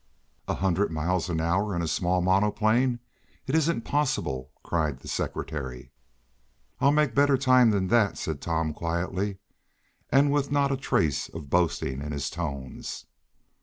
[0.47, 2.99] "A hundred miles an hour in a small monoplane!
[3.45, 5.91] It isn't possible!" cried the secretary.
[6.79, 9.37] "I'll make better time than that," said Tom quietly,
[10.09, 13.05] and with not a trace of boasting in his tones.